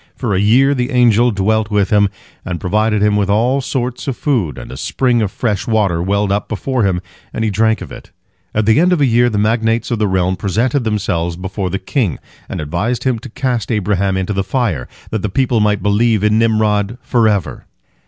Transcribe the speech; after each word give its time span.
For 0.15 0.33
a 0.33 0.39
year 0.39 0.73
the 0.73 0.89
angel 0.89 1.29
dwelt 1.29 1.69
with 1.69 1.91
him, 1.91 2.09
and 2.43 2.59
provided 2.59 3.03
him 3.03 3.15
with 3.15 3.29
all 3.29 3.61
sorts 3.61 4.07
of 4.07 4.17
food, 4.17 4.57
and 4.57 4.71
a 4.71 4.75
spring 4.75 5.21
of 5.21 5.31
fresh 5.31 5.67
water 5.67 6.01
welled 6.01 6.31
up 6.31 6.49
before 6.49 6.81
him, 6.83 7.01
and 7.31 7.43
he 7.43 7.51
drank 7.51 7.81
of 7.81 7.91
it. 7.91 8.09
At 8.55 8.65
the 8.65 8.79
end 8.79 8.93
of 8.93 8.99
a 9.01 9.05
year, 9.05 9.29
the 9.29 9.37
magnates 9.37 9.91
of 9.91 9.99
the 9.99 10.07
realm 10.07 10.37
presented 10.37 10.85
themselves 10.85 11.35
before 11.35 11.69
the 11.69 11.77
king, 11.77 12.17
and 12.49 12.59
advised 12.59 13.03
him 13.03 13.19
to 13.19 13.29
cast 13.29 13.71
Abraham 13.71 14.17
into 14.17 14.33
the 14.33 14.43
fire, 14.43 14.87
that 15.11 15.21
the 15.21 15.29
people 15.29 15.59
might 15.59 15.83
believe 15.83 16.23
in 16.23 16.39
Nimrod 16.39 16.97
forever. 17.03 17.67